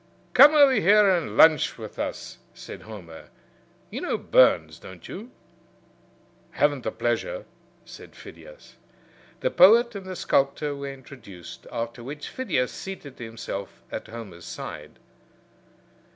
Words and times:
"Come 0.33 0.55
over 0.55 0.73
here 0.73 1.07
and 1.07 1.37
lunch 1.37 1.77
with 1.77 1.99
us," 1.99 2.39
said 2.55 2.81
Homer. 2.81 3.29
"You 3.91 4.01
know 4.01 4.17
Burns, 4.17 4.79
don't 4.79 5.07
you?" 5.07 5.29
"Haven't 6.53 6.81
the 6.85 6.91
pleasure," 6.91 7.45
said 7.85 8.15
Phidias. 8.15 8.77
The 9.41 9.51
poet 9.51 9.93
and 9.93 10.07
the 10.07 10.15
sculptor 10.15 10.75
were 10.75 10.91
introduced, 10.91 11.67
after 11.71 12.03
which 12.03 12.29
Phidias 12.29 12.71
seated 12.71 13.19
himself 13.19 13.83
at 13.91 14.07
Homer's 14.07 14.45
side. 14.45 14.97